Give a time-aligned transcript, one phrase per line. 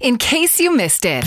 [0.00, 1.24] In case you missed it,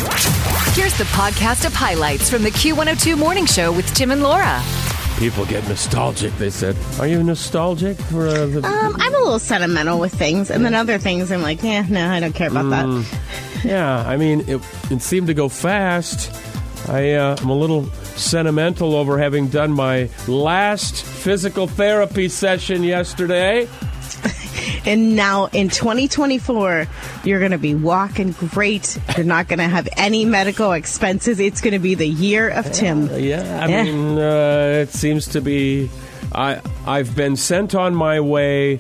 [0.78, 4.62] here's the podcast of highlights from the Q102 Morning Show with Tim and Laura.
[5.20, 6.32] People get nostalgic.
[6.38, 10.50] They said, "Are you nostalgic for uh, the?" Um, I'm a little sentimental with things,
[10.50, 13.04] and then other things I'm like, yeah, no, I don't care about Mm.
[13.12, 13.66] that.
[13.66, 16.32] yeah, I mean, it, it seemed to go fast.
[16.88, 23.68] I uh, I'm a little sentimental over having done my last physical therapy session yesterday.
[24.86, 26.88] And now in 2024,
[27.24, 28.98] you're going to be walking great.
[29.16, 31.40] You're not going to have any medical expenses.
[31.40, 33.08] It's going to be the year of Tim.
[33.20, 33.84] Yeah, I Yeah.
[33.84, 35.90] mean, uh, it seems to be.
[36.34, 38.80] I I've been sent on my way.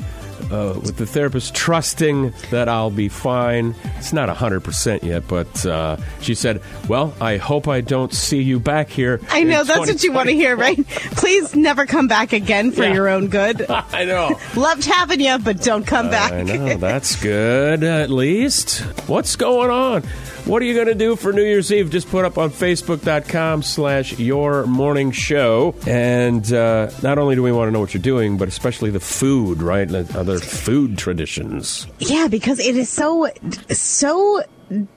[0.51, 3.73] Uh, with the therapist trusting that I'll be fine.
[3.97, 8.59] It's not 100% yet, but uh, she said, Well, I hope I don't see you
[8.59, 9.21] back here.
[9.29, 10.77] I know that's what you want to hear, right?
[10.87, 12.93] Please never come back again for Yeah.
[12.93, 13.65] your own good.
[13.69, 14.37] I know.
[14.57, 16.33] Loved having you, but don't come back.
[16.33, 16.75] I know.
[16.75, 18.79] That's good, at least.
[19.07, 20.03] What's going on?
[20.45, 21.91] What are you going to do for New Year's Eve?
[21.91, 25.75] Just put up on Facebook.com slash Your Morning Show.
[25.87, 28.99] And uh, not only do we want to know what you're doing, but especially the
[28.99, 29.87] food, right?
[29.87, 31.87] The Other food traditions.
[31.99, 33.29] Yeah, because it is so
[33.69, 34.43] so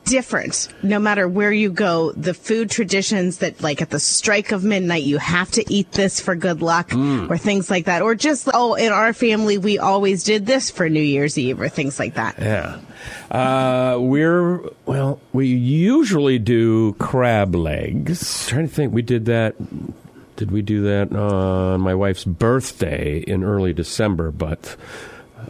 [0.05, 4.62] different no matter where you go the food traditions that like at the strike of
[4.62, 8.48] midnight you have to eat this for good luck or things like that or just
[8.55, 12.14] oh in our family we always did this for new year's eve or things like
[12.14, 12.78] that Yeah.
[13.31, 18.47] Uh, we're, well, we usually do crab legs.
[18.47, 19.56] trying to think, we did that.
[20.36, 24.31] Did we do that on my wife's birthday in early December?
[24.31, 24.77] But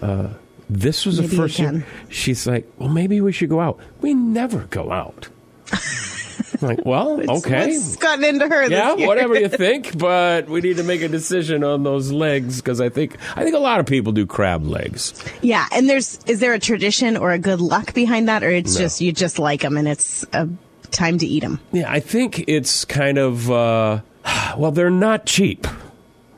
[0.02, 0.30] uh,
[0.70, 1.86] this was Maybe the first year.
[2.08, 3.78] She's like, well, maybe we should go out.
[4.00, 5.28] We never go out.
[6.60, 7.66] Like, well, okay.
[7.66, 11.62] what's gotten into her Yeah, whatever you think, but we need to make a decision
[11.62, 15.12] on those legs because I think I think a lot of people do crab legs.
[15.42, 18.74] yeah and there's is there a tradition or a good luck behind that or it's
[18.74, 18.80] No.
[18.82, 20.48] just you just like them and it's a
[20.90, 24.00] time to eat them Yeah, I think it's kind of uh,
[24.56, 25.66] well, they're not cheap.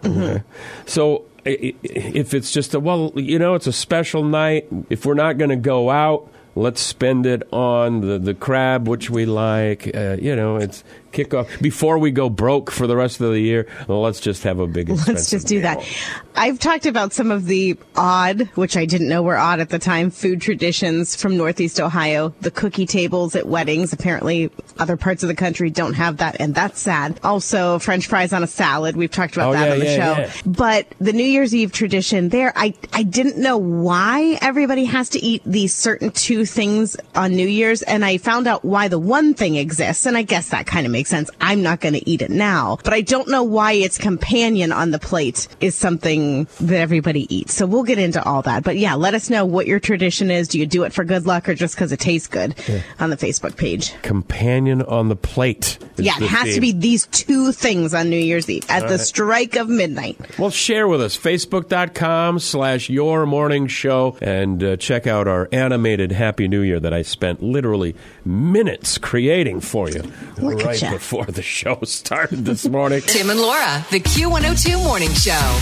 [0.05, 0.43] Okay.
[0.87, 4.67] So if it's just a well, you know, it's a special night.
[4.91, 9.11] If we're not going to go out, let's spend it on the the crab, which
[9.11, 9.95] we like.
[9.95, 13.67] Uh, you know, it's kickoff before we go broke for the rest of the year.
[13.87, 14.89] Let's just have a big.
[14.89, 15.87] Let's just do that.
[16.35, 19.79] I've talked about some of the odd, which I didn't know were odd at the
[19.79, 22.35] time, food traditions from Northeast Ohio.
[22.41, 23.93] The cookie tables at weddings.
[23.93, 27.19] Apparently, other parts of the country don't have that, and that's sad.
[27.23, 28.97] Also, French fries on a salad.
[28.97, 30.21] We've talked about Oh, that yeah, on the yeah, show.
[30.23, 30.31] yeah.
[30.47, 35.23] But the New Year's Eve tradition there, I, I didn't know why everybody has to
[35.23, 39.35] eat these certain two things on New Year's, and I found out why the one
[39.35, 41.31] thing exists, and I guess that kind of makes sense.
[41.41, 44.91] I'm not going to eat it now, but I don't know why its companion on
[44.91, 47.55] the plate is something that everybody eats.
[47.55, 48.65] So we'll get into all that.
[48.65, 50.49] But yeah, let us know what your tradition is.
[50.49, 52.55] Do you do it for good luck or just because it tastes good
[52.99, 53.93] on the Facebook page?
[54.03, 55.79] Companion on the plate.
[55.97, 58.89] is Yeah, it the has to be these two things on New Year's Eve at
[58.89, 60.19] the strike of midnight.
[60.39, 61.17] Well, share with us.
[61.17, 66.93] Facebook.com slash Your Morning Show and uh, check out our animated Happy New Year that
[66.93, 67.95] I spent literally
[68.25, 70.03] minutes creating for you
[70.39, 70.91] Look right ya.
[70.91, 73.01] before the show started this morning.
[73.03, 75.59] Tim and Laura, the Q102 Morning Show.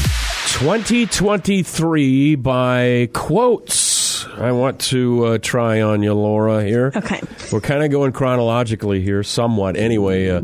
[0.58, 3.83] 2023 by quotes.
[4.36, 6.92] I want to uh, try on you, Laura, here.
[6.94, 7.20] Okay.
[7.52, 9.76] We're kind of going chronologically here, somewhat.
[9.76, 10.40] Anyway, uh,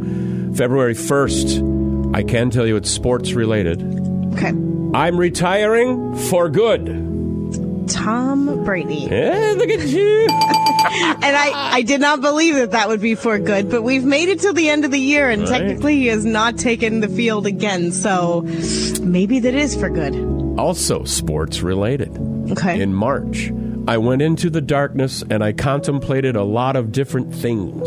[0.54, 3.82] February 1st, I can tell you it's sports related.
[4.34, 4.48] Okay.
[4.94, 6.86] I'm retiring for good.
[7.88, 9.08] Tom Brady.
[9.10, 10.26] Eh, look at you.
[11.22, 14.28] And I, I did not believe that that would be for good, but we've made
[14.28, 15.58] it till the end of the year, and Right.
[15.58, 18.40] technically he has not taken the field again, so
[19.02, 20.14] maybe that is for good.
[20.58, 22.10] Also, sports related.
[22.52, 22.80] Okay.
[22.80, 23.50] In March,
[23.88, 27.82] I went into the darkness and I contemplated a lot of different things.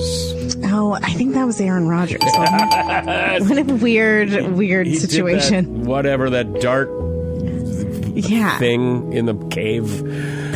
[0.66, 2.20] oh, I think that was Aaron Rodgers.
[2.24, 5.81] what a weird, weird He situation.
[5.81, 6.90] that- whatever that dark
[8.16, 8.58] Yeah.
[8.59, 10.04] thing in the cave.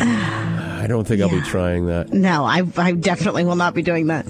[0.00, 2.12] I don't think I'll be trying that.
[2.12, 4.26] No, I, I definitely will not be doing that.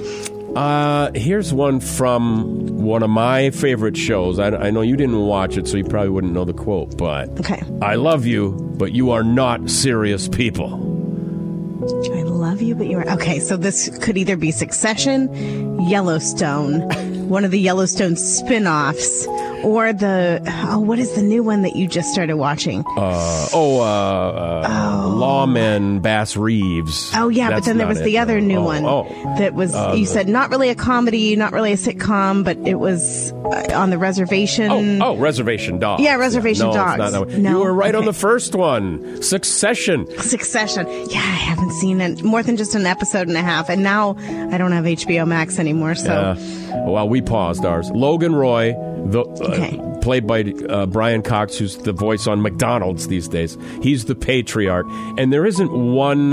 [0.56, 4.38] Uh, here's one from one of my favorite shows.
[4.38, 7.28] I, I know you didn't watch it, so you probably wouldn't know the quote, but
[7.40, 7.62] Okay.
[7.82, 10.96] I love you, but you are not serious people.
[12.38, 13.08] Love you, but you are.
[13.14, 15.28] Okay, so this could either be Succession,
[15.88, 16.82] Yellowstone,
[17.28, 19.26] one of the Yellowstone spin offs,
[19.64, 22.80] or the oh, what is the new one that you just started watching?
[22.96, 27.10] Uh, oh, uh, uh, Lawman Bass Reeves.
[27.14, 29.04] Oh yeah, That's but then there was it, the other new Oh, one Oh,
[29.38, 33.32] that was you said not really a comedy, not really a sitcom, but it was
[33.32, 35.00] uh, on the reservation.
[35.02, 36.02] Oh, oh, Reservation Dogs.
[36.02, 36.98] Yeah, Reservation no, it's Dogs.
[36.98, 37.42] not that one.
[37.42, 39.22] No, you were right on the first one.
[39.22, 40.06] Succession.
[40.20, 40.86] Succession.
[41.10, 44.16] Yeah, I haven't seen it more than just an episode and a half, and now
[44.52, 45.94] I don't have HBO Max anymore.
[45.94, 46.34] So Uh,
[46.86, 47.90] well, we paused ours.
[47.90, 48.72] Logan Roy,
[49.06, 49.24] the, uh,
[49.54, 49.80] Okay.
[50.00, 53.56] played by uh, Brian Cox, who's the voice on McDonald's these days.
[53.82, 54.86] He's the patriarch,
[55.18, 56.30] and there isn't one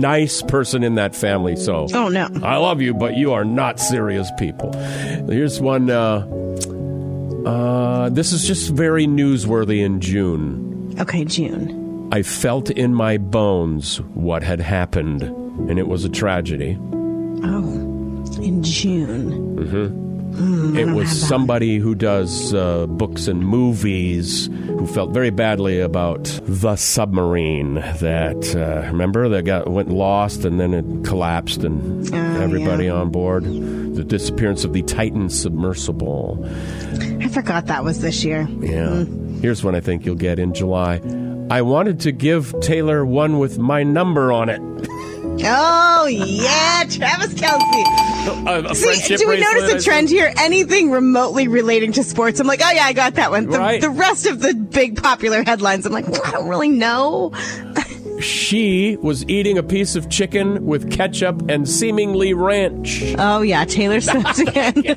[0.00, 1.56] nice person in that family.
[1.56, 2.28] So, Oh, no.
[2.42, 4.72] I love you, but you are not serious people.
[4.72, 5.88] Here's one.
[5.90, 6.26] Uh,
[7.46, 10.94] uh, this is just very newsworthy in June.
[11.00, 12.08] okay, June.
[12.12, 16.76] I felt in my bones what had happened, and it was a tragedy.
[18.70, 20.76] Oh, in June.
[20.76, 26.76] It was somebody who does uh, books and movies who felt very badly about the
[26.76, 32.84] submarine that uh, remember that got went lost and then it collapsed and Oh, everybody
[32.86, 32.92] yeah.
[32.92, 33.42] on board.
[33.44, 36.38] The disappearance of the Titan submersible.
[37.20, 38.46] I forgot that was this year.
[38.60, 39.04] Yeah.
[39.40, 41.00] Here's one I think you'll get in July.
[41.50, 44.60] I wanted to give Taylor one with my number on it.
[45.44, 48.46] Oh yeah, Travis Kelce.
[48.46, 50.32] A, a See, do we notice a trend here?
[50.38, 53.46] Anything remotely relating to sports, I'm like, oh yeah, I got that one.
[53.46, 53.80] The, Right.
[53.80, 57.32] the rest of the big popular headlines, I'm like, well, I don't really know.
[58.20, 63.02] She was eating a piece of chicken with ketchup and seemingly ranch.
[63.18, 64.74] Oh yeah, Taylor Swift again.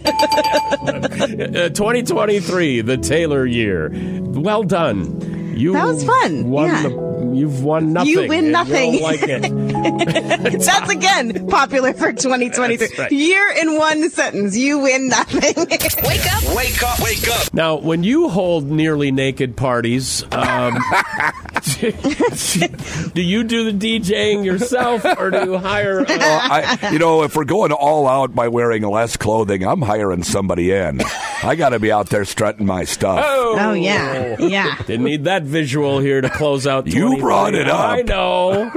[0.84, 3.89] Uh, 2023, the Taylor year.
[3.94, 5.56] Well done.
[5.56, 6.81] You That was fun, Won yeah.
[6.84, 8.12] the, you've won nothing.
[8.12, 9.01] You win nothing.
[9.01, 9.44] Like it.
[9.83, 12.88] That's again popular for 2023.
[12.97, 13.12] Right.
[13.12, 15.41] Year in one sentence, you win nothing.
[15.57, 17.53] Wake up Wake up, wake up.
[17.53, 20.75] now, when you hold nearly naked parties, um,
[21.80, 26.06] do you do the DJing yourself, or do you hire?
[26.13, 30.24] Uh, I, you know, if we're going all out by wearing less clothing, I'm hiring
[30.24, 31.01] somebody in.
[31.44, 33.24] I got to be out there strutting my stuff.
[33.25, 34.75] oh yeah, yeah.
[34.88, 36.86] Didn't need that visual here to close out.
[36.86, 37.90] The You brought it up.
[37.90, 38.72] I know.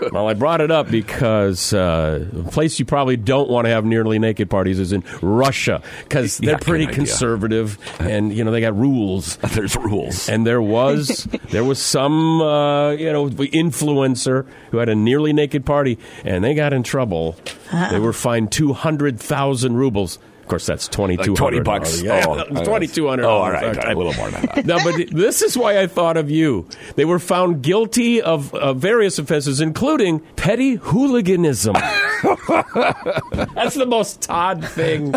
[0.12, 3.84] well, I brought it up because uh, a place you probably don't want to have
[3.84, 6.94] nearly naked parties is in Russia because they're Yeah, good pretty idea.
[6.96, 9.36] conservative and you know they got rules.
[9.54, 10.28] There's rules.
[10.28, 15.64] And there was there was some uh, you know influencer who had a nearly naked
[15.64, 17.36] party and they got in trouble.
[17.90, 20.18] They were fined two hundred thousand rubles.
[20.50, 22.02] Of course, that's twenty two Like 20 bucks.
[22.02, 23.24] Yeah, Oh, twenty two hundred.
[23.26, 23.62] Oh, all right.
[23.84, 24.66] A little more than that.
[24.66, 26.66] No, but this is why I thought of you.
[26.96, 31.74] They were found guilty of uh, various offenses, including petty hooliganism.
[33.54, 35.12] That's the most Todd thing.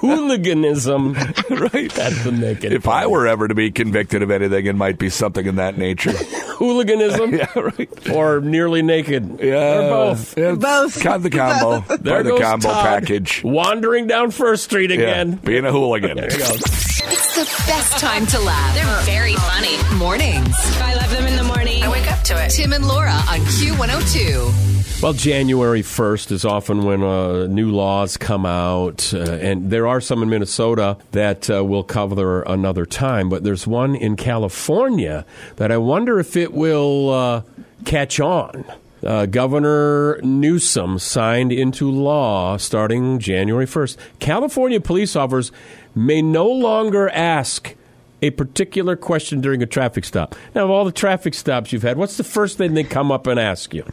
[0.00, 1.12] hooliganism.
[1.50, 1.92] right.
[1.92, 2.72] That's the naked.
[2.72, 5.76] If I were ever to be convicted of anything, it might be something in that
[5.78, 6.12] nature.
[6.56, 8.10] hooliganism yeah, right.
[8.10, 9.40] or nearly naked.
[9.40, 10.38] Yeah, Or both.
[10.38, 11.02] Yeah, Both.
[11.02, 11.80] Kind of the combo.
[11.96, 13.42] There Part of the goes combo Todd, package.
[13.44, 15.36] Wandering down First Street Yeah, again.
[15.36, 16.16] being a hooligan.
[16.16, 16.44] There you go.
[16.54, 18.74] It's the best time to laugh.
[18.74, 19.76] They're very funny.
[19.96, 20.54] Mornings.
[20.80, 21.82] I love them in the morning.
[21.82, 22.48] I wake up to it.
[22.50, 25.02] Tim and Laura on Q102.
[25.02, 30.00] Well, January 1st is often when uh, new laws come out, uh, and there are
[30.00, 35.26] some in Minnesota that uh, we'll cover another time, but there's one in California
[35.56, 37.42] that I wonder if it will uh,
[37.84, 38.64] catch on.
[39.06, 43.96] Uh, Governor Newsom signed into law starting January 1st.
[44.18, 45.52] California police officers
[45.94, 47.76] may no longer ask
[48.20, 50.34] a particular question during a traffic stop.
[50.54, 53.26] Now, of all the traffic stops you've had, what's the first thing they come up
[53.26, 53.84] and ask you?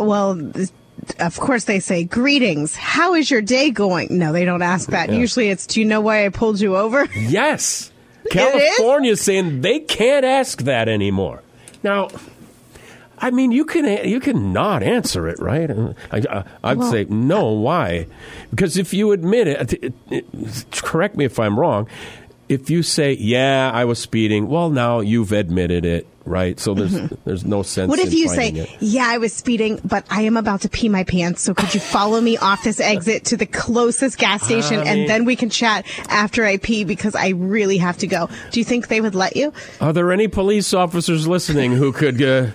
[0.00, 0.52] Well,
[1.18, 2.74] of course they say greetings.
[2.74, 4.18] How is your day going?
[4.18, 5.12] No, they don't ask that.
[5.12, 7.06] Usually it's do you know why I pulled you over?
[7.14, 7.90] Yes.
[8.24, 8.32] is?
[8.32, 11.42] California's saying they can't ask that anymore.
[11.82, 12.08] Now,
[13.22, 15.70] I mean, you can you can not answer it, right?
[15.70, 17.52] I, I, I'd Well, say no.
[17.52, 18.06] Why?
[18.50, 21.88] Because if you admit it, it, it, correct me if I'm wrong.
[22.48, 26.58] If you say, "Yeah, I was speeding," well, now you've admitted it, right?
[26.58, 26.92] So there's
[27.24, 27.84] there's no sense.
[27.84, 27.88] Mm-hmm.
[27.90, 28.70] What if you say, it.
[28.80, 31.80] "Yeah, I was speeding, but I am about to pee my pants, so could you
[31.80, 35.36] follow me off this exit to the closest gas station I mean- and then we
[35.36, 39.00] can chat after I pee because I really have to go." Do you think they
[39.00, 39.52] would let you?
[39.80, 42.48] Are there any police officers listening who could uh,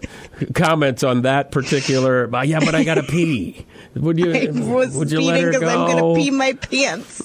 [0.53, 2.33] comment on that particular?
[2.33, 3.65] "Uh, yeah, but I got to pee.
[3.95, 4.33] Would you?
[4.33, 7.21] I was would you let speeding her because I'm going to pee my pants.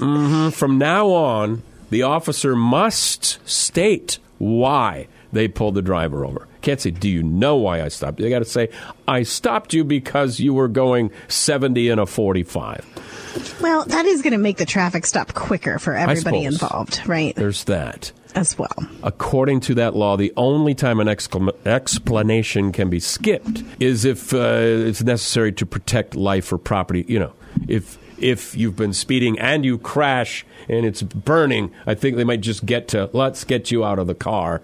[0.56, 6.46] From now on, the officer must state why they pulled the driver over.
[6.60, 8.68] Can't say, "Do you know why I stopped?" you?" They got to say,
[9.08, 14.32] "I stopped you because you were going 70 in a 45." Well, that is going
[14.32, 17.34] to make the traffic stop quicker for everybody involved, right?
[17.34, 18.12] There's that.
[18.34, 18.72] As well.
[19.02, 24.32] According to that law, the only time an exclam- explanation can be skipped is if
[24.32, 27.04] uh, it's necessary to protect life or property.
[27.08, 27.32] You know,
[27.68, 32.40] if if you've been speeding and you crash and it's burning, I think they might
[32.40, 34.62] just get to let's get you out of the car.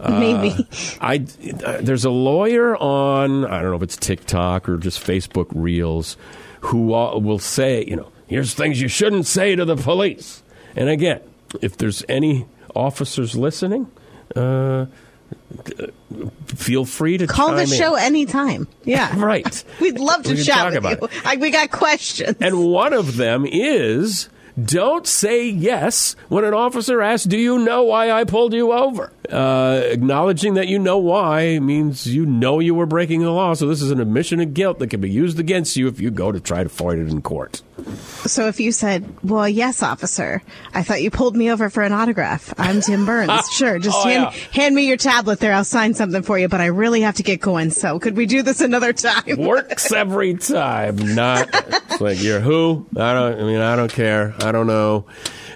[0.00, 0.68] Uh, Maybe.
[1.00, 1.24] I
[1.64, 6.16] uh, there's a lawyer on I don't know if it's TikTok or just Facebook Reels
[6.60, 10.42] who will say, you know, here's things you shouldn't say to the police.
[10.74, 11.20] And again,
[11.62, 13.90] if there's any officers listening,
[14.34, 14.86] uh,
[16.54, 17.78] feel free to Call the chime in.
[17.78, 18.68] show anytime.
[18.84, 19.14] Yeah.
[19.26, 19.64] Right.
[19.80, 21.08] We'd love to chat about you.
[21.24, 22.36] I, we got questions.
[22.40, 24.28] And one of them is
[24.62, 29.12] don't say yes when an officer asks, Do you know why I pulled you over?
[29.30, 33.54] Uh, acknowledging that you know why means you know you were breaking the law.
[33.54, 36.10] So this is an admission of guilt that can be used against you if you
[36.10, 37.62] go to try to fight it in court.
[38.26, 40.42] So if you said, "Well, yes, officer,
[40.74, 42.52] I thought you pulled me over for an autograph.
[42.58, 43.32] I'm Tim Burns.
[43.52, 44.40] Sure, just Oh, hand, yeah.
[44.52, 45.52] hand me your tablet there.
[45.52, 46.48] I'll sign something for you.
[46.48, 47.70] But I really have to get going.
[47.70, 50.96] So could we do this another time?" Works every time.
[51.14, 52.86] Not it's like you're who?
[52.96, 53.40] I don't.
[53.40, 54.34] I mean, I don't care.
[54.42, 55.06] I don't know.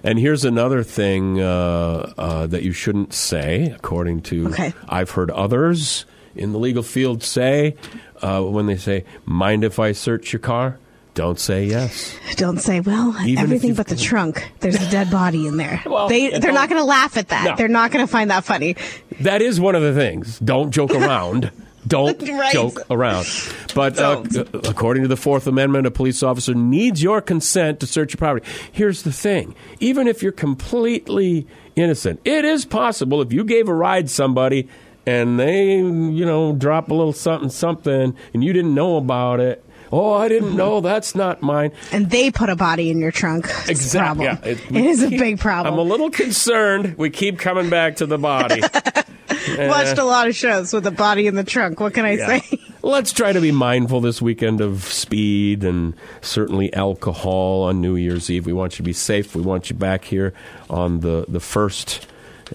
[0.02, 4.72] And here's another thing uh, uh, that you shouldn't say, according to Okay.
[4.88, 6.04] I've heard others
[6.34, 7.76] in the legal field say
[8.22, 10.78] uh, when they say, "Mind if I search your car?"
[11.14, 12.16] Don't say yes.
[12.36, 14.50] Don't say, "Well, Even everything but the trunk.
[14.60, 17.44] There's a dead body in there." Well, they they're not going to laugh at that.
[17.44, 17.56] No.
[17.56, 18.76] They're not going to find that funny.
[19.20, 20.38] That is one of the things.
[20.38, 21.50] Don't joke around.
[21.86, 22.52] Don't Right.
[22.52, 23.26] joke around.
[23.74, 24.22] But uh,
[24.64, 28.46] according to the Fourth Amendment, a police officer needs your consent to search your property.
[28.70, 31.46] Here's the thing even if you're completely
[31.76, 34.68] innocent, it is possible if you gave a ride to somebody
[35.06, 39.64] and they, you know, drop a little something, something, and you didn't know about it.
[39.92, 40.80] Oh, I didn't know.
[40.80, 41.72] That's not mine.
[41.92, 43.46] And they put a body in your trunk.
[43.48, 44.24] It's Exactly.
[44.26, 45.74] Yeah, it is a big problem.
[45.74, 46.96] I'm a little concerned.
[46.96, 48.60] We keep coming back to the body.
[49.58, 51.80] Watched a lot of shows with a body in the trunk.
[51.80, 52.38] What can I Yeah.
[52.40, 52.58] say?
[52.82, 58.30] Let's try to be mindful this weekend of speed and certainly alcohol on New Year's
[58.30, 58.46] Eve.
[58.46, 59.34] We want you to be safe.
[59.34, 60.32] We want you back here
[60.70, 62.06] on the, the first.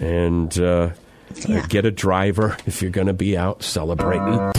[0.02, 0.90] And uh,
[1.48, 1.66] Yeah.
[1.68, 4.52] get a driver if you're going to be out celebrating.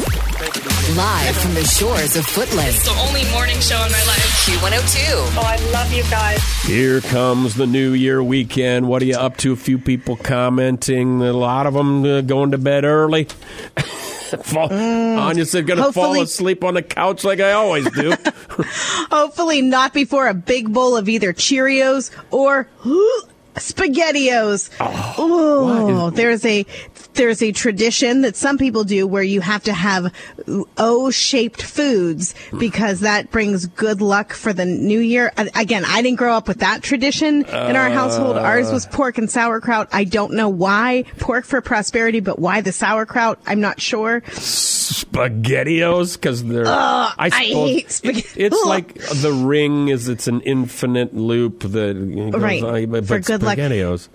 [0.94, 2.84] Live from the shores of Footland.
[2.84, 4.46] The only morning show in my life.
[4.46, 5.36] Q102.
[5.36, 6.40] Oh, I love you guys.
[6.62, 8.88] Here comes the New Year weekend.
[8.88, 9.52] What are you up to?
[9.52, 11.22] A few people commenting.
[11.22, 13.24] A lot of them uh, going to bed early.
[14.44, 18.12] fall, Anya said, going to fall asleep on the couch like I always do.
[19.10, 22.68] Hopefully not before a big bowl of either Cheerios or
[23.56, 24.70] SpaghettiOs.
[25.18, 25.64] Oh,
[26.04, 26.64] what is- there's a
[27.16, 30.12] there's a tradition that some people do where you have to have
[30.78, 35.32] O-shaped foods because that brings good luck for the new year.
[35.36, 38.36] Again, I didn't grow up with that tradition in our household.
[38.36, 38.90] Ours was uh.
[38.90, 39.88] pork and sauerkraut.
[39.92, 43.38] I don't know why pork for prosperity, but why the sauerkraut?
[43.46, 44.20] I'm not sure.
[44.22, 46.66] spaghettios because they're.
[46.66, 51.94] I, I hate spaghetti- it- it's like the ring is it's an infinite loop that
[52.32, 52.62] goes Right.
[52.62, 53.58] on, but, For good luck.
[53.58, 54.08] spaghettios.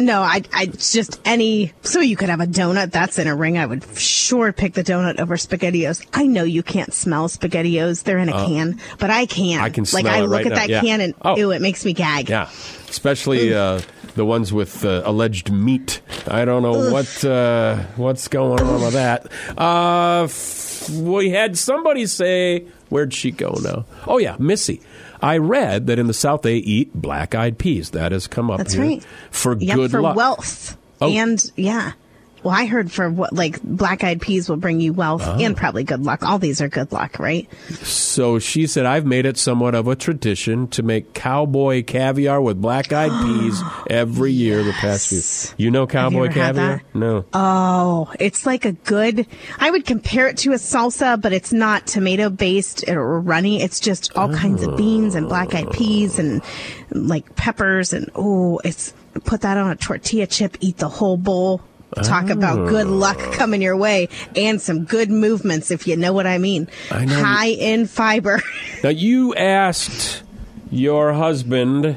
[0.00, 1.72] No, I, I just any.
[1.82, 3.58] So you could have a donut that's in a ring.
[3.58, 6.04] I would sure pick the donut over Spaghettios.
[6.12, 9.60] I know you can't smell Spaghettios; they're in a can, but I can.
[9.60, 10.80] Uh, I can like I look right at now, that yeah.
[10.80, 11.36] can and Oh.
[11.36, 12.28] ew, it makes me gag.
[12.28, 12.48] Yeah,
[12.88, 13.80] especially uh,
[14.14, 16.00] the ones with uh, alleged meat.
[16.28, 19.26] I don't know what uh, what's going on with that.
[19.58, 24.80] Uh, f- we had somebody say, "Where'd she go now?" Oh yeah, Missy.
[25.22, 27.90] I read that in the South they eat black-eyed peas.
[27.90, 29.06] That has come up That's here right.
[29.30, 30.16] for Yep, good for luck.
[30.16, 31.10] wealth Oh.
[31.10, 31.92] and yeah.
[32.44, 35.38] Well, I heard for what like black eyed peas will bring you wealth Oh.
[35.40, 36.22] and probably good luck.
[36.22, 37.48] All these are good luck, right?
[37.82, 42.60] So she said, I've made it somewhat of a tradition to make cowboy caviar with
[42.60, 45.54] black eyed peas every year the past Yes.
[45.56, 45.64] few.
[45.64, 46.82] You know cowboy had caviar?
[46.92, 47.24] No.
[47.32, 49.26] Oh, it's like a good.
[49.58, 53.62] I would compare it to a salsa, but it's not tomato based or runny.
[53.62, 56.42] It's just all kinds of beans and black eyed peas and
[56.90, 58.92] like peppers and oh, it's
[59.24, 60.58] put that on a tortilla chip.
[60.60, 61.62] Eat the whole bowl.
[62.02, 66.26] Talk about good luck coming your way and some good movements, if you know what
[66.26, 66.68] I mean.
[66.90, 67.22] I know.
[67.22, 68.40] High in fiber.
[68.82, 70.22] Now, you asked
[70.70, 71.96] your husband.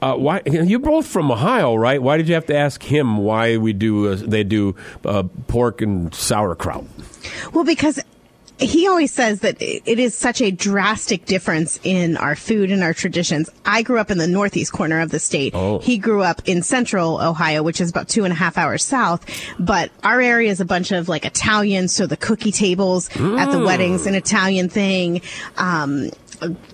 [0.00, 2.00] Uh, why you're both from Ohio, right?
[2.00, 4.74] Why did you have to ask him why we do uh, they do
[5.04, 6.86] uh, pork and sauerkraut?
[7.52, 8.00] Well, because
[8.60, 12.92] he always says that it is such a drastic difference in our food and our
[12.92, 13.48] traditions.
[13.64, 15.54] I grew up in the northeast corner of the state.
[15.54, 15.78] Oh.
[15.78, 19.26] He grew up in central Ohio, which is about two and a half hours south.
[19.58, 23.60] But our area is a bunch of like Italian, so the cookie tables at the
[23.60, 25.22] weddings, an Italian thing.
[25.56, 26.10] Um,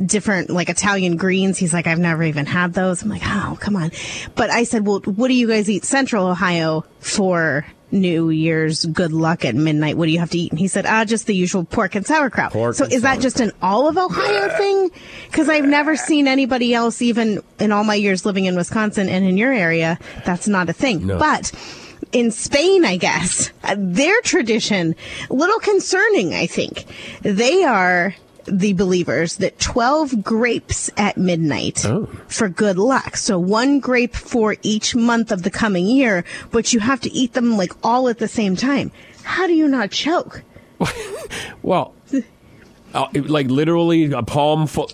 [0.04, 1.58] different like Italian greens.
[1.58, 3.02] He's like, I've never even had those.
[3.02, 3.90] I'm like, oh, come on.
[4.34, 9.12] But I said, well, what do you guys eat central Ohio for New Year's good
[9.12, 9.96] luck at midnight?
[9.96, 10.50] What do you have to eat?
[10.50, 12.52] And he said, ah, just the usual pork and sauerkraut.
[12.52, 14.90] Pork so and is that just an all of Ohio thing?
[15.32, 19.24] Cause I've never seen anybody else, even in all my years living in Wisconsin and
[19.24, 21.06] in your area, that's not a thing.
[21.06, 21.18] No.
[21.18, 21.52] But
[22.12, 24.94] in Spain, I guess, their tradition,
[25.30, 26.84] a little concerning, I think.
[27.22, 28.14] They are
[28.48, 32.06] the believers that 12 grapes at midnight Oh.
[32.28, 33.16] for good luck.
[33.16, 37.32] So one grape for each month of the coming year, but you have to eat
[37.34, 38.90] them like all at the same time.
[39.22, 40.42] How do you not choke?
[41.62, 41.94] Well,
[42.94, 44.90] uh, like literally a palm full.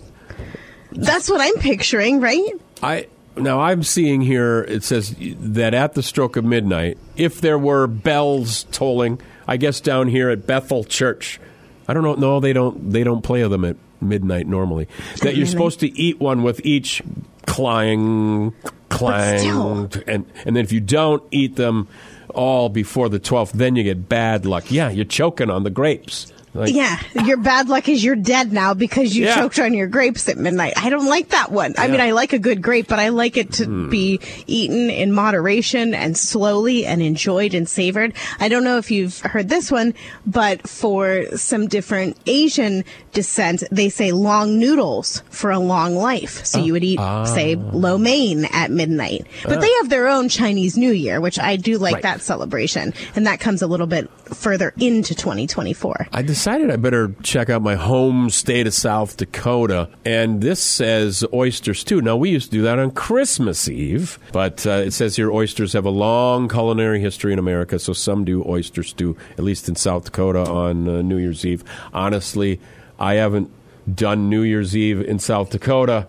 [0.91, 2.49] That's what I'm picturing, right?
[2.81, 4.61] I now I'm seeing here.
[4.63, 9.79] It says that at the stroke of midnight, if there were bells tolling, I guess
[9.79, 11.39] down here at Bethel Church,
[11.87, 12.15] I don't know.
[12.15, 12.91] No, they don't.
[12.91, 14.87] They don't play them at midnight normally.
[15.21, 17.01] That you're supposed to eat one with each
[17.45, 18.53] clang,
[18.89, 21.87] clang, and and then if you don't eat them
[22.33, 24.71] all before the twelfth, then you get bad luck.
[24.71, 26.31] Yeah, you're choking on the grapes.
[26.53, 29.35] Like, Yeah, your bad luck is you're dead now because you Yeah.
[29.35, 30.73] choked on your grapes at midnight.
[30.77, 31.73] I don't like that one.
[31.77, 33.89] I mean, I like a good grape, but I like it to Hmm.
[33.89, 38.13] be eaten in moderation and slowly and enjoyed and savored.
[38.39, 39.93] I don't know if you've heard this one,
[40.27, 42.83] but for some different Asian
[43.13, 46.45] descent, they say long noodles for a long life.
[46.45, 47.25] So you would eat, Ah.
[47.25, 49.25] say, lo mein at midnight.
[49.43, 52.03] But they have their own Chinese New Year, which I do like Right.
[52.03, 52.93] that celebration.
[53.15, 56.07] And that comes a little bit further into 2024.
[56.11, 61.23] I decided I better check out my home state of South Dakota, and this says
[61.31, 62.01] oyster stew.
[62.01, 65.71] Now we used to do that on Christmas Eve, but uh, it says here oysters
[65.71, 69.77] have a long culinary history in America, so some do oyster stew, at least in
[69.77, 71.63] South Dakota on uh, New Year's Eve.
[71.93, 72.59] Honestly,
[72.99, 73.49] I haven't
[73.95, 76.07] done New Year's Eve in South Dakota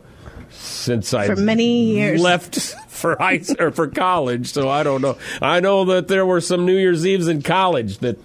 [0.50, 2.20] since I For many years.
[2.20, 2.56] left
[2.88, 5.16] for high or for college, so I don't know.
[5.40, 8.18] I know that there were some New Year's Eves in college that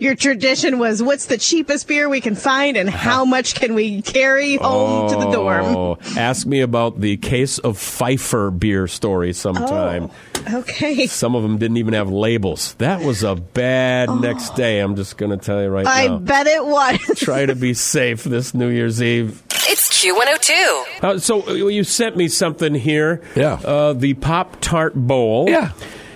[0.00, 4.02] Your tradition was what's the cheapest beer we can find and how much can we
[4.02, 5.64] carry home to the dorm?
[5.64, 10.10] Oh, ask me about the case of Pfeiffer beer story sometime.
[10.52, 11.06] Okay.
[11.06, 12.74] Some of them didn't even have labels.
[12.74, 14.80] That was a bad next day.
[14.80, 16.16] I'm just going to tell you right I now.
[16.16, 16.98] I bet it was.
[17.16, 19.42] Try to be safe this New Year's Eve.
[19.68, 21.04] It's Q102.
[21.04, 23.22] Uh, so uh, you sent me something here.
[23.36, 23.54] Yeah.
[23.54, 25.48] Uh, the Pop Tart Bowl.
[25.48, 25.72] Yeah.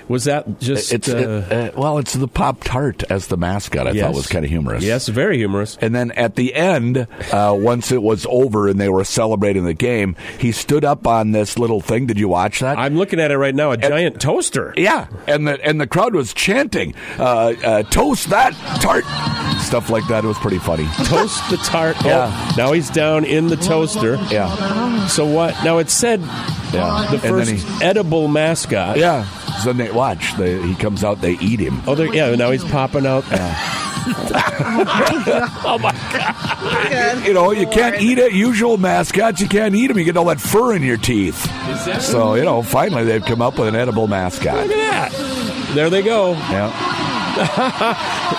[0.09, 0.93] Was that just?
[0.93, 3.87] It's uh, uh, well, it's the Pop Tart as the mascot.
[3.87, 4.05] I yes.
[4.05, 4.85] thought was kind of humorous.
[4.85, 5.79] Yes, very humorous.
[5.81, 9.73] And then at the end, uh, once it was over and they were celebrating the
[9.75, 12.07] game, he stood up on this little thing.
[12.07, 12.79] Did you watch that?
[12.79, 13.71] I'm looking at it right now.
[13.71, 14.75] A giant toaster.
[14.77, 19.05] yeah, and the and the crowd was chanting, uh, uh, "Toast that tart!"
[19.63, 20.25] Stuff like that.
[20.25, 20.85] It was pretty funny.
[21.05, 21.97] Toast the tart.
[22.05, 22.53] Oh, Yeah.
[22.57, 24.17] now he's down in the toaster.
[24.31, 25.55] Yeah, So what?
[25.65, 27.09] Now it said yeah.
[27.11, 28.99] the first he, edible mascot.
[28.99, 29.27] yeah.
[29.63, 30.35] So then they watch.
[30.37, 31.21] They, he comes out.
[31.21, 31.81] They eat him.
[31.87, 32.35] Oh, they're- yeah.
[32.35, 33.25] Now he's popping out.
[34.07, 37.27] oh my god!
[37.27, 38.33] You know, you can't eat it.
[38.33, 39.99] Usual mascots, you can't eat them.
[39.99, 41.51] You get all that fur in your teeth.
[42.03, 44.67] So you know, finally they've come up with an edible mascot.
[44.67, 45.75] Look at that.
[45.75, 46.33] There they go.
[46.33, 46.71] Yeah.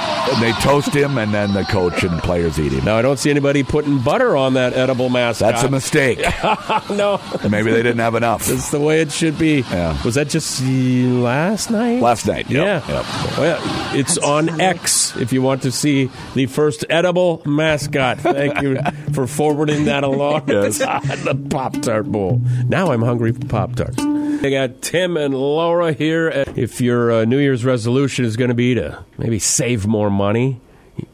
[0.32, 2.86] and they toast him, and then the coach and players eat him.
[2.86, 5.54] Now I don't see anybody putting butter on that edible mascot.
[5.54, 6.20] That's a mistake.
[6.90, 7.20] no.
[7.50, 8.46] Maybe they didn't have enough.
[8.46, 9.62] That's the way it should be.
[9.62, 10.02] Yeah.
[10.04, 12.02] Was that just last night?
[12.02, 12.50] Last night.
[12.50, 12.66] Yep.
[12.66, 12.96] Yeah.
[12.96, 13.06] Yep.
[13.38, 13.96] Yeah.
[13.96, 18.20] It's on X if you want to see the first edible mascot.
[18.20, 18.78] Thank you
[19.14, 20.50] for forwarding that along.
[20.50, 20.78] Yes.
[21.24, 22.42] the Pop Tart Bowl.
[22.68, 24.15] Now I'm hungry for Pop Tarts.
[24.46, 26.30] I got Tim and Laura here.
[26.56, 30.62] If your uh, New Year's resolution is going to be to maybe save more money,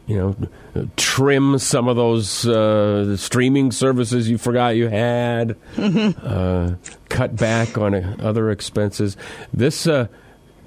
[0.06, 6.74] you know, trim some of those uh, streaming services you forgot you had, uh,
[7.08, 9.16] cut back on other expenses.
[9.52, 10.06] This uh,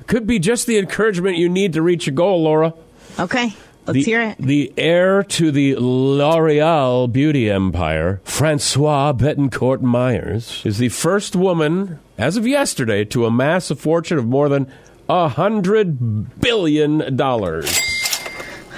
[0.07, 2.73] could be just the encouragement you need to reach your goal, Laura.
[3.19, 3.53] Okay.
[3.87, 4.37] Let's The, hear it.
[4.39, 12.37] the heir to the L'Oreal beauty empire, Francois Bettencourt Meyers, is the first woman, as
[12.37, 14.71] of yesterday, to amass a fortune of more than
[15.09, 17.65] a hundred billion dollars.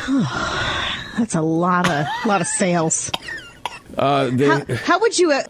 [1.17, 3.12] That's a lot of lot of sales.
[3.97, 5.32] Uh, they- How, how would you?
[5.32, 5.43] Uh,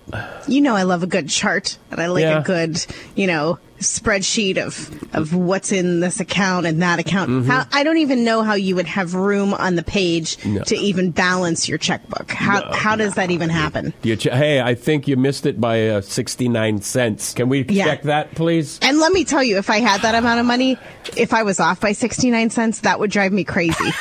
[0.47, 2.39] you know, I love a good chart, and I like Yeah.
[2.39, 7.29] a good, you know, spreadsheet of of what's in this account and that account.
[7.29, 7.49] Mm-hmm.
[7.49, 11.11] How, I don't even know how you would have room on the page to even
[11.11, 12.31] balance your checkbook.
[12.31, 13.93] How how does that even happen?
[14.03, 17.33] You ch- hey, I think you missed it by uh, 69 cents.
[17.33, 17.85] Can we Yeah.
[17.85, 18.79] check that, please?
[18.81, 20.77] And let me tell you, if I had that amount of money,
[21.15, 23.73] if I was off by 69 cents, that would drive me crazy.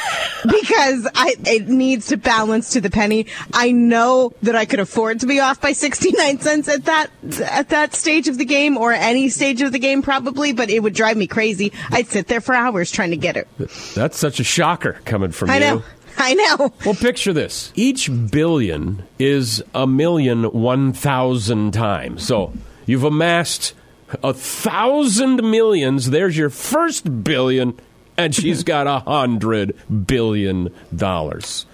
[0.46, 3.26] because I, it needs to balance to the penny.
[3.52, 7.08] I know that I could afford to be off by 69 cents at that,
[7.42, 10.82] at that stage of the game or any stage of the game probably, but it
[10.82, 11.72] would drive me crazy.
[11.90, 13.48] I'd sit there for hours trying to get it.
[13.94, 15.54] That's such a shocker coming from you.
[15.54, 15.60] I you.
[15.60, 15.82] know.
[16.18, 16.72] I know.
[16.84, 17.72] Well, picture this.
[17.74, 22.26] Each billion is a million one thousand times.
[22.26, 22.52] So
[22.86, 23.74] you've amassed
[24.22, 26.10] a thousand millions.
[26.10, 27.78] There's your first billion,
[28.16, 29.76] and she's got a hundred
[30.06, 31.66] billion dollars.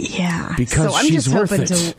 [0.00, 0.54] Yeah.
[0.56, 1.68] Because so I'm she's just worth hoping it.
[1.68, 1.94] to.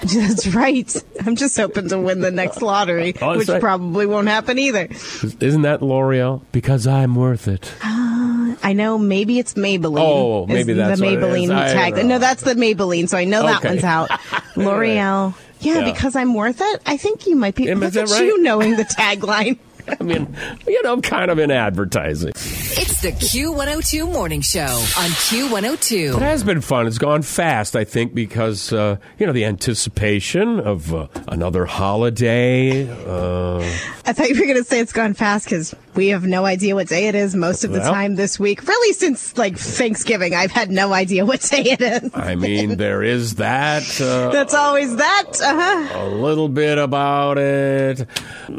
[0.18, 0.96] That's right.
[1.26, 3.60] I'm just hoping to win the next lottery, Oh, which right.
[3.60, 4.88] probably won't happen either.
[4.90, 6.42] Isn't that L'Oreal?
[6.52, 7.72] Because I'm worth it.
[7.84, 9.98] Uh, I know maybe it's Maybelline.
[10.00, 12.04] Oh, maybe that's the Maybelline tag.
[12.06, 13.08] No, that's the Maybelline.
[13.08, 14.10] So I know that one's out.
[14.56, 15.34] L'Oreal.
[15.60, 15.92] Yeah, Yeah.
[15.92, 16.82] because I'm worth it.
[16.86, 17.68] I think you might be.
[17.70, 18.42] Am- Look at you right?
[18.42, 19.58] knowing the tagline.
[20.00, 22.30] I mean, you know, I'm kind of in advertising.
[22.30, 26.16] It's the Q102 Morning Show on It Q102.
[26.16, 26.86] It has been fun.
[26.86, 32.88] It's gone fast, I think, because uh, you know the anticipation of uh, another holiday.
[33.06, 33.68] Uh,
[34.10, 36.74] I thought you were going to say it's gone fast because we have no idea
[36.74, 37.92] what day it is most of the Well.
[37.92, 38.66] time this week.
[38.66, 42.10] Really, since like Thanksgiving, I've had no idea what day it is.
[42.12, 43.84] I mean, there is that.
[44.10, 45.26] Uh, That's always that.
[45.40, 46.04] Uh-huh.
[46.04, 48.04] a little bit about it.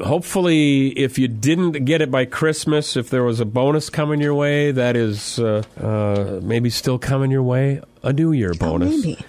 [0.05, 4.33] Hopefully, if you didn't get it by Christmas, if there was a bonus coming your
[4.35, 7.81] way, that is uh, uh, maybe still coming your way.
[8.03, 8.93] A New Year bonus.
[8.93, 9.19] Oh, Maybe.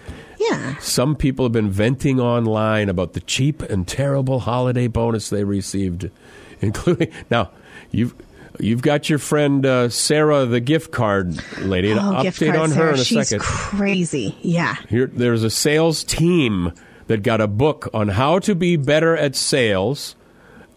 [0.52, 0.78] Yeah.
[0.78, 6.10] Some people have been venting online about the cheap and terrible holiday bonus they received,
[6.60, 7.50] including now
[7.90, 8.14] you've
[8.60, 11.90] you've got your friend uh, Sara, the gift card lady.
[11.92, 13.44] An Oh, gift update on her in a She's second.
[13.44, 14.36] crazy.
[14.42, 14.76] Yeah.
[14.88, 16.72] Here, there's a sales team
[17.06, 20.14] that got a book on how to be better at sales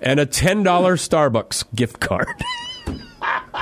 [0.02, 2.28] and a ten dollar Starbucks gift card.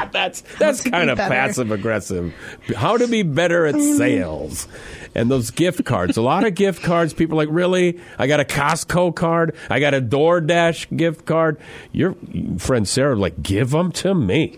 [0.12, 1.34] that's that's kind of better.
[1.34, 2.34] passive aggressive.
[2.76, 4.68] How to be better at sales.
[5.16, 7.14] And those gift cards, a lot of gift cards.
[7.14, 8.00] People are like, really?
[8.18, 9.56] I got a Costco card.
[9.70, 11.60] I got a DoorDash gift card.
[11.92, 12.16] Your
[12.58, 14.58] friend Sara, like, give them to me.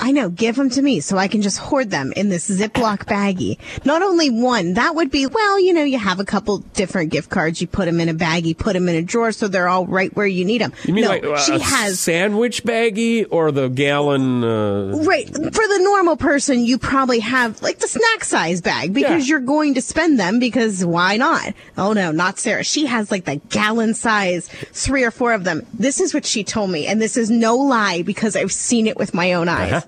[0.00, 0.28] I know.
[0.28, 3.58] Give them to me so I can just hoard them in this Ziploc baggie.
[3.84, 7.30] Not only one, that would be, well, you know, you have a couple different gift
[7.30, 7.60] cards.
[7.60, 10.14] You put them in a baggie, put them in a drawer so they're all right
[10.14, 10.72] where you need them.
[10.84, 11.98] You mean no, like uh, she has.
[11.98, 14.44] sandwich baggie or the gallon?
[14.44, 15.26] Uh, Right.
[15.28, 19.32] For the normal person, you probably have like the snack size bag because Yeah.
[19.32, 21.54] you're going to spend them because why not?
[21.76, 22.62] Oh no, not Sara.
[22.64, 25.66] She has like the gallon size, three or four of them.
[25.74, 26.86] This is what she told me.
[26.86, 29.72] And this is no lie because I've seen it with my own eyes.
[29.72, 29.87] Uh-huh.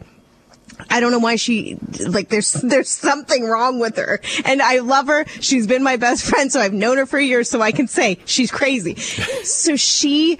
[0.88, 4.20] I don't know why she like there's there's something wrong with her.
[4.44, 5.24] And I love her.
[5.40, 8.18] She's been my best friend, so I've known her for years, so I can say
[8.24, 8.94] she's crazy.
[9.44, 10.38] so she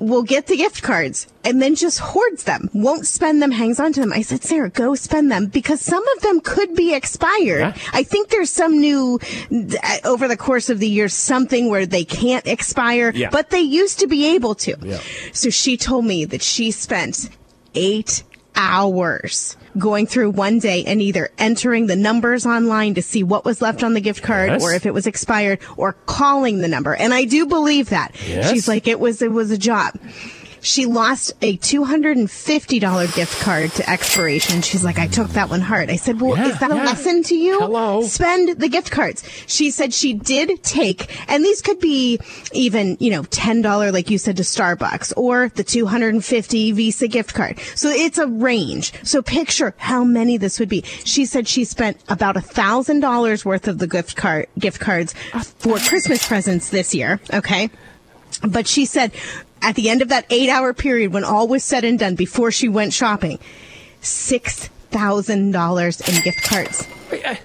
[0.00, 3.92] will get the gift cards and then just hoards them, won't spend them, hangs on
[3.92, 4.14] to them.
[4.14, 7.60] I said, Sara, go spend them because some of them could be expired.
[7.60, 7.76] Yeah.
[7.92, 9.20] I think there's some new
[9.52, 13.28] uh, over the course of the year something where they can't expire, Yeah.
[13.30, 14.74] but they used to be able to.
[14.80, 15.00] Yeah.
[15.34, 17.28] So she told me that she spent
[17.74, 18.22] eight
[18.56, 23.60] hours going through one day and either entering the numbers online to see what was
[23.60, 24.62] left on the gift card Yes.
[24.62, 26.94] or if it was expired or calling the number.
[26.94, 28.14] And I do believe that.
[28.26, 28.50] Yes.
[28.50, 29.98] She's like, it was, it was a job.
[30.64, 34.62] She lost a $250 gift card to expiration.
[34.62, 35.90] She's like, I took that one hard.
[35.90, 37.58] I said, well, Yeah, is that a lesson to you?
[37.58, 38.02] Hello.
[38.02, 39.22] Spend the gift cards.
[39.46, 42.18] She said she did take, and these could be
[42.52, 47.60] even, you know, $10, like you said, to Starbucks or the 250 Visa gift card.
[47.74, 48.92] So it's a range.
[49.04, 50.80] So picture how many this would be.
[51.04, 55.12] She said she spent about a thousand dollars worth of the gift card, gift cards
[55.58, 57.20] for Christmas presents this year.
[57.34, 57.68] Okay.
[58.42, 59.12] But she said
[59.64, 62.50] at the end of that eight hour period, when all was said and done, before
[62.50, 63.38] she went shopping,
[64.02, 66.86] $6,000 in gift cards.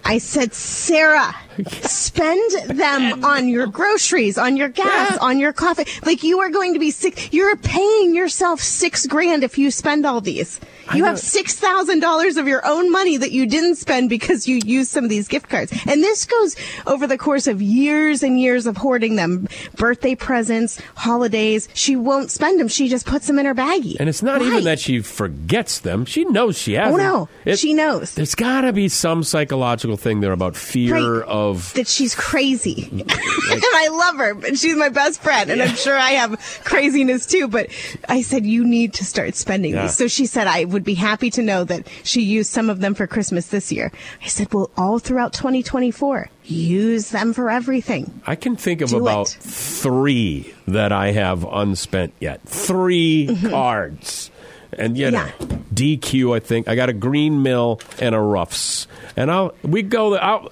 [0.06, 1.36] I said, Sara,
[1.68, 5.86] spend them on your groceries, on your gas, on your coffee.
[6.06, 7.34] Like you are going to be sick.
[7.34, 10.60] you're paying yourself six grand if you spend all these.
[10.96, 15.04] You have $6,000 of your own money that you didn't spend because you used some
[15.04, 15.72] of these gift cards.
[15.86, 16.56] And this goes
[16.88, 21.70] over the course of years and years of hoarding them birthday presents, holidays.
[21.76, 22.68] She won't spend them.
[22.70, 23.98] She just puts them in her baggie.
[24.00, 24.48] And it's not Why?
[24.48, 26.06] even that she forgets them.
[26.06, 29.59] She knows she has Oh no, It- she knows There's got to be some psychological
[29.98, 31.28] thing there about fear Right.
[31.28, 31.74] of.
[31.74, 32.88] that she's crazy.
[32.92, 37.26] and I love her, but she's my best friend, and I'm sure I have craziness
[37.26, 37.48] too.
[37.48, 37.68] But
[38.08, 39.84] I said, you need to start spending Yeah.
[39.84, 39.96] these.
[39.96, 42.94] So she said, I would be happy to know that she used some of them
[42.94, 43.92] for Christmas this year.
[44.24, 48.22] I said, well, all throughout 2024, use them for everything.
[48.26, 49.42] I can think of Do about it.
[49.42, 52.42] three that I have unspent yet.
[52.48, 53.50] 3 mm-hmm.
[53.50, 54.32] cards.
[54.78, 55.26] And you know.
[55.26, 55.32] Yeah.
[55.74, 56.36] DQ.
[56.36, 60.16] I think I got a Green Mill and a Ruffs, and I'll we go.
[60.16, 60.52] I'll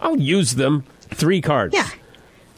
[0.00, 0.84] I'll use them.
[1.10, 1.74] Three cards.
[1.74, 1.88] Yeah.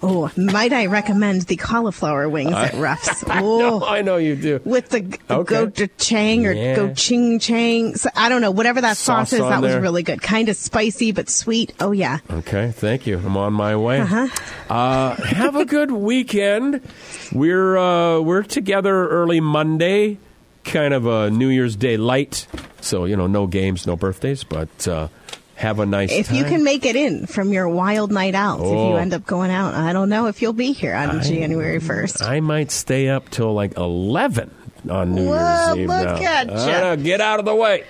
[0.07, 3.25] Oh, might I recommend the cauliflower wings at Ruff's?
[3.25, 3.59] I Oh.
[3.59, 4.61] know, I know you do.
[4.63, 5.67] with the g- Okay.
[5.67, 6.77] go chang or Yeah.
[6.77, 7.95] go ching chang.
[7.95, 10.21] So, I don't know, whatever that sauce, Sauce is, that was really good.
[10.21, 11.73] Kind of spicy but sweet.
[11.81, 12.19] Oh yeah.
[12.31, 13.17] Okay, thank you.
[13.19, 14.01] I'm on my way.
[14.01, 14.29] Uh-huh.
[14.69, 16.83] Uh, have a good weekend.
[17.33, 20.19] We're uh, we're together early Monday,
[20.65, 22.47] kind of a New Year's Day light.
[22.81, 25.09] So you know, no games, no birthdays, but uh,
[25.57, 26.11] have a nice.
[26.13, 28.91] If you can make it in from your wild night out, if Oh.
[28.91, 32.23] you end up going out, I don't know if you'll be here on January first.
[32.23, 34.51] I might stay up till like eleven
[34.91, 35.89] on New Whoa, Year's Eve.
[35.89, 36.41] look now.
[36.41, 36.91] at ya.
[36.93, 37.85] I get out of the way.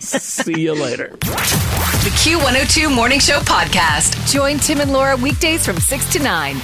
[0.00, 1.10] See you later.
[1.20, 4.28] The Q102 Morning Show podcast.
[4.32, 6.56] Join Tim and Laura weekdays from 6 to 9.